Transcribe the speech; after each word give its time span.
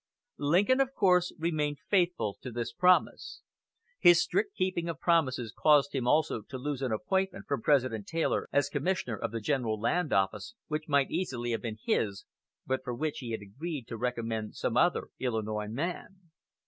Lincoln 0.39 0.79
of 0.81 0.95
course 0.95 1.31
remained 1.37 1.77
faithful 1.87 2.35
to 2.41 2.49
this 2.51 2.73
promise. 2.73 3.43
His 3.99 4.19
strict 4.19 4.55
keeping 4.55 4.89
of 4.89 4.99
promises 4.99 5.53
caused 5.55 5.93
him 5.93 6.07
also 6.07 6.41
to 6.41 6.57
lose 6.57 6.81
an 6.81 6.91
appointment 6.91 7.45
from 7.47 7.61
President 7.61 8.07
Taylor 8.07 8.49
as 8.51 8.67
Commissioner 8.67 9.15
of 9.17 9.31
the 9.31 9.39
General 9.39 9.79
Land 9.79 10.11
Office, 10.11 10.55
which 10.67 10.87
might 10.89 11.11
easily 11.11 11.51
have 11.51 11.61
been 11.61 11.77
his, 11.83 12.25
but 12.65 12.83
for 12.83 12.95
which 12.95 13.19
he 13.19 13.29
had 13.29 13.41
agreed 13.43 13.87
to 13.89 13.95
recommend 13.95 14.55
some 14.55 14.75
other 14.75 15.09
Illinois 15.19 15.67
man. 15.67 16.31